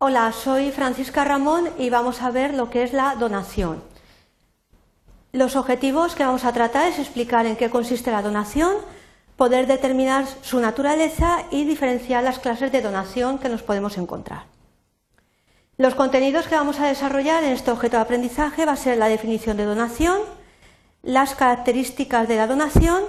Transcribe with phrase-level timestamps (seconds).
[0.00, 3.82] Hola, soy Francisca Ramón y vamos a ver lo que es la donación.
[5.32, 8.76] Los objetivos que vamos a tratar es explicar en qué consiste la donación,
[9.34, 14.44] poder determinar su naturaleza y diferenciar las clases de donación que nos podemos encontrar.
[15.78, 19.08] Los contenidos que vamos a desarrollar en este objeto de aprendizaje va a ser la
[19.08, 20.20] definición de donación,
[21.02, 23.02] las características de la donación,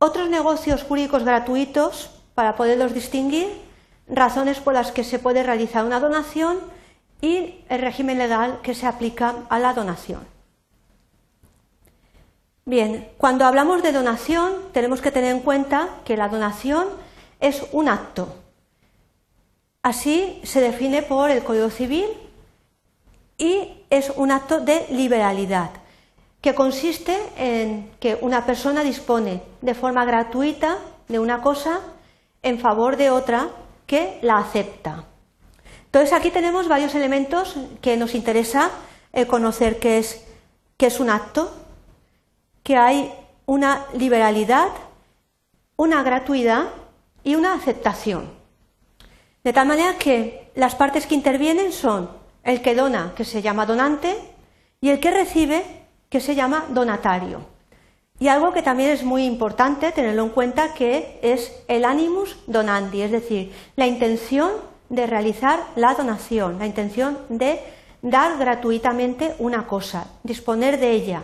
[0.00, 3.69] otros negocios jurídicos gratuitos para poderlos distinguir
[4.12, 6.58] razones por las que se puede realizar una donación
[7.20, 10.26] y el régimen legal que se aplica a la donación.
[12.64, 16.86] Bien, cuando hablamos de donación tenemos que tener en cuenta que la donación
[17.40, 18.34] es un acto.
[19.82, 22.06] Así se define por el Código Civil
[23.38, 25.70] y es un acto de liberalidad,
[26.42, 31.80] que consiste en que una persona dispone de forma gratuita de una cosa
[32.42, 33.48] en favor de otra
[33.90, 35.02] que la acepta.
[35.86, 38.70] Entonces aquí tenemos varios elementos que nos interesa
[39.12, 40.24] eh, conocer qué es,
[40.78, 41.52] es un acto,
[42.62, 43.12] que hay
[43.46, 44.68] una liberalidad,
[45.74, 46.68] una gratuidad
[47.24, 48.30] y una aceptación.
[49.42, 52.12] De tal manera que las partes que intervienen son
[52.44, 54.16] el que dona, que se llama donante,
[54.80, 55.64] y el que recibe,
[56.08, 57.40] que se llama donatario.
[58.20, 63.00] Y algo que también es muy importante tenerlo en cuenta que es el animus donandi,
[63.00, 64.50] es decir, la intención
[64.90, 67.60] de realizar la donación, la intención de
[68.02, 71.22] dar gratuitamente una cosa, disponer de ella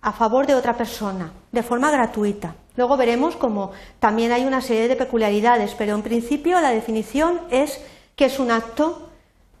[0.00, 2.54] a favor de otra persona, de forma gratuita.
[2.74, 7.84] Luego veremos cómo también hay una serie de peculiaridades, pero en principio la definición es
[8.16, 9.10] que es un acto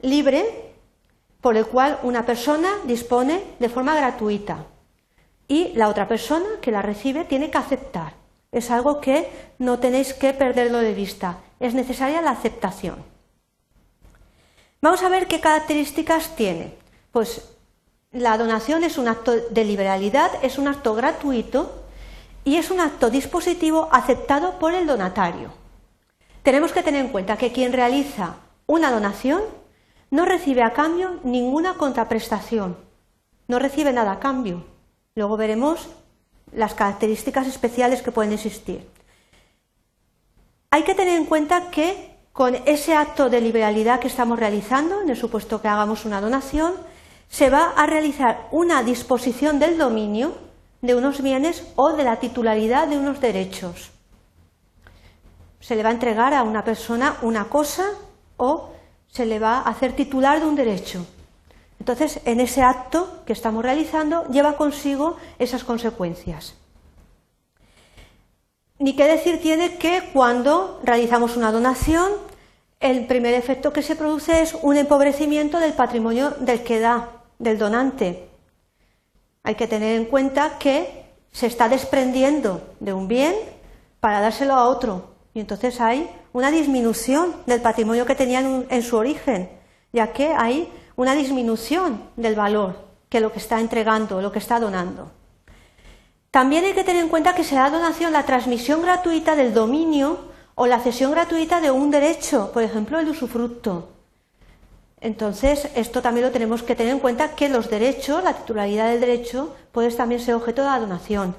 [0.00, 0.72] libre
[1.42, 4.64] por el cual una persona dispone de forma gratuita
[5.50, 8.14] y la otra persona que la recibe tiene que aceptar.
[8.52, 11.38] Es algo que no tenéis que perderlo de vista.
[11.58, 13.02] Es necesaria la aceptación.
[14.80, 16.74] Vamos a ver qué características tiene.
[17.10, 17.48] Pues
[18.12, 21.82] la donación es un acto de liberalidad, es un acto gratuito
[22.44, 25.52] y es un acto dispositivo aceptado por el donatario.
[26.44, 28.36] Tenemos que tener en cuenta que quien realiza
[28.66, 29.42] una donación
[30.10, 32.76] no recibe a cambio ninguna contraprestación,
[33.48, 34.69] no recibe nada a cambio.
[35.20, 35.86] Luego veremos
[36.50, 38.88] las características especiales que pueden existir.
[40.70, 45.10] Hay que tener en cuenta que con ese acto de liberalidad que estamos realizando, en
[45.10, 46.72] el supuesto que hagamos una donación,
[47.28, 50.32] se va a realizar una disposición del dominio
[50.80, 53.90] de unos bienes o de la titularidad de unos derechos.
[55.60, 57.90] Se le va a entregar a una persona una cosa
[58.38, 58.70] o
[59.06, 61.04] se le va a hacer titular de un derecho.
[61.80, 66.54] Entonces, en ese acto que estamos realizando lleva consigo esas consecuencias.
[68.78, 72.12] Ni qué decir tiene que cuando realizamos una donación,
[72.80, 77.58] el primer efecto que se produce es un empobrecimiento del patrimonio del que da, del
[77.58, 78.28] donante.
[79.42, 83.34] Hay que tener en cuenta que se está desprendiendo de un bien
[84.00, 85.14] para dárselo a otro.
[85.34, 89.50] Y entonces hay una disminución del patrimonio que tenía en, su origen,
[89.92, 92.76] ya que hay una disminución del valor
[93.08, 95.10] que lo que está entregando, lo que está donando.
[96.30, 100.18] También hay que tener en cuenta que será donación la transmisión gratuita del dominio
[100.56, 103.88] o la cesión gratuita de un derecho, por ejemplo, el usufructo.
[105.00, 109.00] Entonces, esto también lo tenemos que tener en cuenta que los derechos, la titularidad del
[109.00, 111.34] derecho, puede también ser objeto de la donación.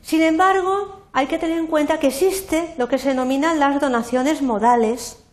[0.00, 4.42] Sin embargo, hay que tener en cuenta que existe lo que se denominan las donaciones
[4.42, 5.24] modales,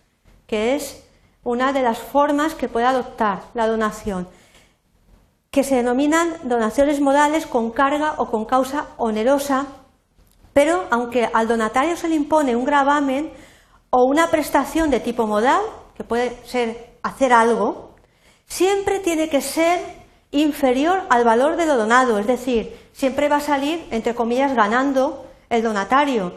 [0.48, 1.04] que es
[1.44, 4.28] una de las formas que puede adoptar la donación,
[5.50, 9.66] que se denominan donaciones modales con carga o con causa onerosa,
[10.54, 13.32] pero aunque al donatario se le impone un gravamen
[13.90, 15.62] o una prestación de tipo modal,
[15.96, 17.96] que puede ser hacer algo,
[18.46, 19.80] siempre tiene que ser
[20.32, 25.26] inferior al valor de lo donado, es decir, siempre va a salir, entre comillas, ganando
[25.50, 26.34] el donatario,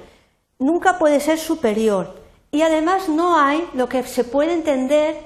[0.58, 2.23] nunca puede ser superior
[2.54, 5.16] y además no hay lo que se puede entender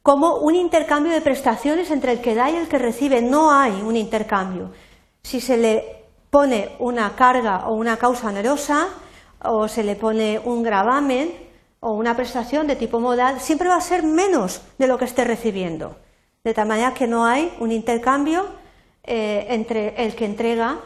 [0.00, 3.20] como un intercambio de prestaciones entre el que da y el que recibe.
[3.20, 4.70] No hay un intercambio.
[5.24, 8.90] Si se le pone una carga o una causa onerosa
[9.42, 11.32] o se le pone un gravamen
[11.80, 15.24] o una prestación de tipo modal, siempre va a ser menos de lo que esté
[15.24, 15.96] recibiendo.
[16.44, 18.46] De tal manera que no hay un intercambio
[19.02, 20.78] eh, entre el que entrega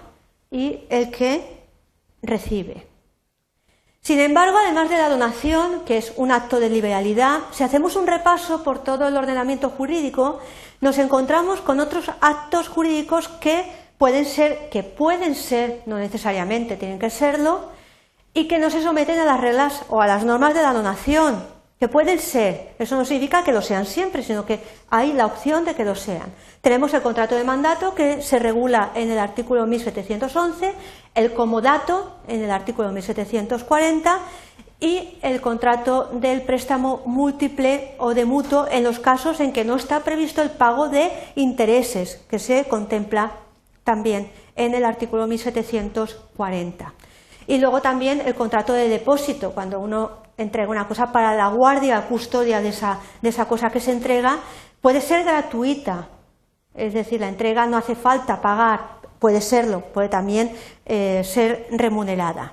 [0.50, 1.66] y el que
[2.22, 2.95] recibe.
[4.06, 8.06] Sin embargo, además de la donación, que es un acto de liberalidad, si hacemos un
[8.06, 10.38] repaso por todo el ordenamiento jurídico,
[10.80, 13.64] nos encontramos con otros actos jurídicos que
[13.98, 17.68] pueden ser, que pueden ser, no necesariamente tienen que serlo,
[18.32, 21.55] y que no se someten a las reglas o a las normas de la donación.
[21.78, 25.64] Que pueden ser, eso no significa que lo sean siempre, sino que hay la opción
[25.66, 26.32] de que lo sean.
[26.62, 30.72] Tenemos el contrato de mandato que se regula en el artículo 1711,
[31.14, 34.20] el comodato en el artículo 1740
[34.80, 39.76] y el contrato del préstamo múltiple o de mutuo en los casos en que no
[39.76, 43.32] está previsto el pago de intereses, que se contempla
[43.84, 46.94] también en el artículo 1740.
[47.46, 52.06] Y luego también el contrato de depósito, cuando uno entrega una cosa para la guardia,
[52.08, 54.38] custodia de esa, de esa cosa que se entrega,
[54.80, 56.08] puede ser gratuita,
[56.74, 60.54] es decir, la entrega no hace falta pagar, puede serlo, puede también
[60.84, 62.52] eh, ser remunerada.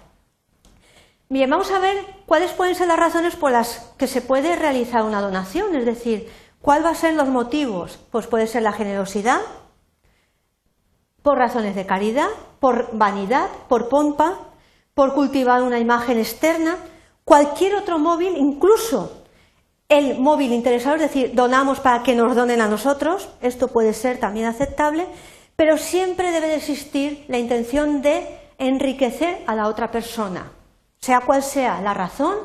[1.29, 5.03] Bien, vamos a ver cuáles pueden ser las razones por las que se puede realizar
[5.03, 6.29] una donación, es decir,
[6.61, 7.99] cuáles van a ser los motivos.
[8.11, 9.41] Pues puede ser la generosidad,
[11.23, 12.27] por razones de caridad,
[12.59, 14.37] por vanidad, por pompa,
[14.93, 16.77] por cultivar una imagen externa,
[17.25, 19.23] cualquier otro móvil, incluso
[19.89, 24.19] el móvil interesado, es decir, donamos para que nos donen a nosotros, esto puede ser
[24.19, 25.05] también aceptable,
[25.55, 30.51] pero siempre debe de existir la intención de enriquecer a la otra persona.
[30.99, 32.35] Sea cual sea la razón,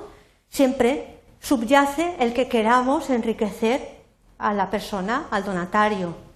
[0.49, 3.99] siempre subyace el que queramos enriquecer
[4.37, 6.28] a la persona, al donatario.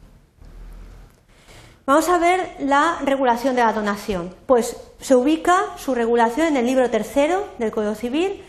[1.84, 4.32] Vamos a ver la regulación de la donación.
[4.46, 8.40] Pues se ubica su regulación en el libro tercero del Código Civil,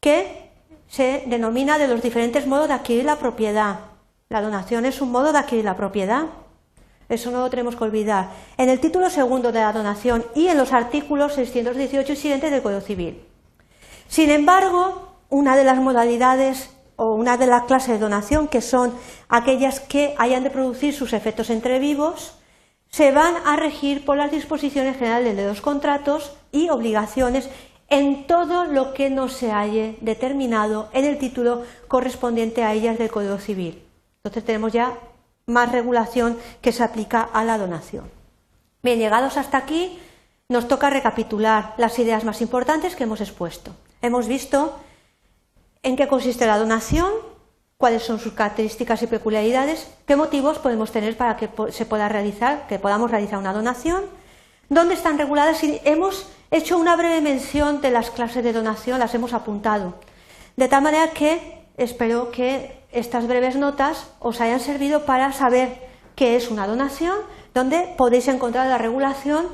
[0.00, 0.52] que
[0.86, 3.80] se denomina de los diferentes modos de adquirir la propiedad.
[4.28, 6.26] La donación es un modo de adquirir la propiedad.
[7.08, 8.30] Eso no lo tenemos que olvidar.
[8.56, 12.62] En el título segundo de la donación y en los artículos 618 y siguientes del
[12.62, 13.24] Código Civil.
[14.06, 18.94] Sin embargo, una de las modalidades o una de las clases de donación, que son
[19.28, 22.37] aquellas que hayan de producir sus efectos entre vivos,
[22.90, 27.48] se van a regir por las disposiciones generales de los contratos y obligaciones
[27.88, 33.10] en todo lo que no se haya determinado en el título correspondiente a ellas del
[33.10, 33.82] Código Civil.
[34.18, 34.98] Entonces tenemos ya
[35.46, 38.10] más regulación que se aplica a la donación.
[38.82, 39.98] Bien, llegados hasta aquí,
[40.48, 43.72] nos toca recapitular las ideas más importantes que hemos expuesto.
[44.02, 44.78] Hemos visto
[45.82, 47.10] en qué consiste la donación,
[47.78, 52.66] cuáles son sus características y peculiaridades, qué motivos podemos tener para que se pueda realizar,
[52.66, 54.02] que podamos realizar una donación,
[54.68, 59.14] dónde están reguladas y hemos hecho una breve mención de las clases de donación, las
[59.14, 59.94] hemos apuntado.
[60.56, 65.80] De tal manera que espero que estas breves notas os hayan servido para saber
[66.16, 67.16] qué es una donación,
[67.54, 69.46] dónde podéis encontrar la regulación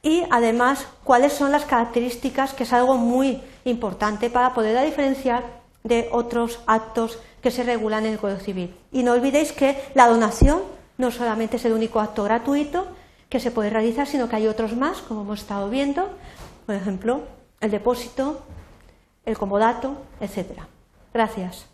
[0.00, 6.08] y además cuáles son las características, que es algo muy importante para poder diferenciar de
[6.12, 8.74] otros actos que se regulan en el Código Civil.
[8.92, 10.62] Y no olvidéis que la donación
[10.98, 12.86] no solamente es el único acto gratuito
[13.28, 16.08] que se puede realizar, sino que hay otros más, como hemos estado viendo,
[16.64, 17.22] por ejemplo,
[17.60, 18.42] el depósito,
[19.24, 20.60] el comodato, etc.
[21.12, 21.66] Gracias.